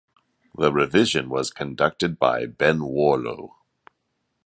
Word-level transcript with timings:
The 0.55 0.73
revision 0.73 1.29
was 1.29 1.51
conducted 1.51 2.17
by 2.17 2.47
Ben 2.47 2.83
Warlow. 2.83 3.57